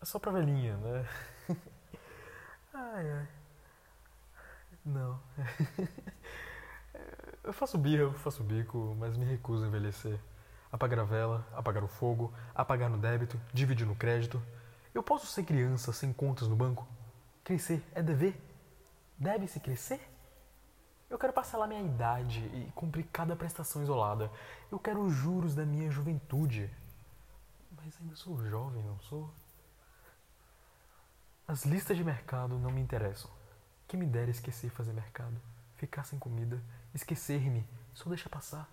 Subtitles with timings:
[0.00, 1.08] É só pra velhinha, né?
[2.72, 3.28] ai, ai.
[4.84, 5.20] Não.
[7.42, 10.18] eu faço birra, eu faço bico, mas me recuso a envelhecer.
[10.70, 14.40] Apagar a vela, apagar o fogo, apagar no débito, dividir no crédito.
[14.94, 16.86] Eu posso ser criança sem contas no banco?
[17.42, 18.40] Crescer é dever?
[19.18, 20.00] Deve-se crescer?
[21.08, 24.30] Eu quero parcelar minha idade e cumprir cada prestação isolada.
[24.70, 26.70] Eu quero os juros da minha juventude.
[27.76, 29.32] Mas ainda sou jovem, não sou?
[31.48, 33.30] As listas de mercado não me interessam.
[33.86, 35.36] Que me dera esquecer fazer mercado,
[35.76, 36.60] ficar sem comida,
[36.92, 37.64] esquecer-me,
[37.94, 38.68] só deixa passar.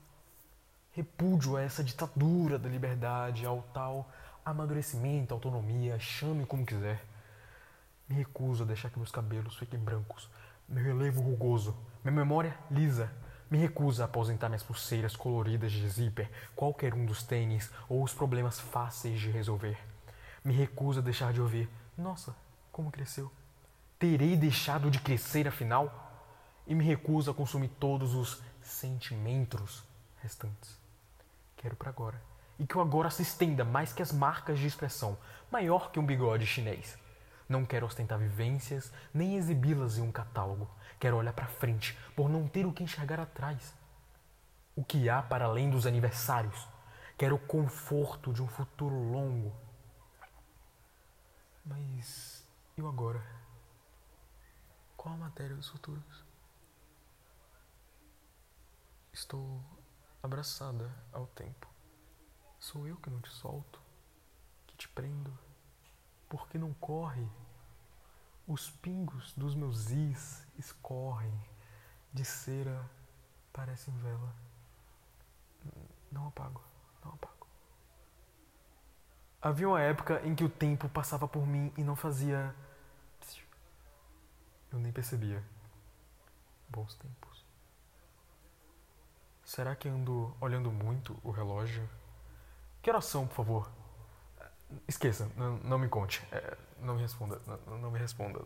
[0.92, 4.10] Repúdio a essa ditadura da liberdade, ao tal
[4.44, 7.06] amadurecimento, autonomia, chame como quiser.
[8.10, 10.28] Me recuso a deixar que meus cabelos fiquem brancos,
[10.68, 13.12] meu relevo rugoso, minha memória lisa.
[13.52, 18.16] Me recuso a aposentar minhas pulseiras coloridas de zíper, qualquer um dos tênis ou os
[18.16, 19.78] problemas fáceis de resolver.
[20.44, 22.36] Me recuso a deixar de ouvir, nossa,
[22.74, 23.32] como cresceu.
[23.98, 26.12] Terei deixado de crescer afinal?
[26.68, 29.84] E me recuso a consumir todos os sentimentos
[30.22, 30.78] restantes.
[31.56, 32.22] Quero para agora.
[32.60, 35.18] E que o agora se estenda mais que as marcas de expressão,
[35.52, 36.98] maior que um bigode chinês.
[37.48, 40.70] Não quero ostentar vivências, nem exibi-las em um catálogo.
[41.00, 43.74] Quero olhar para frente, por não ter o que enxergar atrás.
[44.76, 46.68] O que há para além dos aniversários?
[47.18, 49.54] Quero o conforto de um futuro longo.
[51.66, 52.43] Mas
[52.76, 53.24] e o agora?
[54.98, 56.24] Qual a matéria dos futuros?
[59.12, 59.64] Estou
[60.22, 61.68] abraçada ao tempo.
[62.60, 63.80] Sou eu que não te solto,
[64.66, 65.38] que te prendo,
[66.30, 67.28] porque não corre.
[68.48, 71.34] Os pingos dos meus is escorrem,
[72.12, 72.90] de cera
[73.52, 74.36] parecem vela.
[76.12, 76.62] Não apago,
[77.04, 77.33] não apago.
[79.44, 82.56] Havia uma época em que o tempo passava por mim e não fazia
[84.74, 85.42] eu nem percebia.
[86.68, 87.46] Bons tempos.
[89.46, 91.88] Será que ando olhando muito o relógio?
[92.82, 93.72] Que oração, por favor?
[94.88, 96.24] Esqueça, não, não me conte.
[96.32, 97.40] É, não me responda.
[97.46, 98.42] Não, não me responda.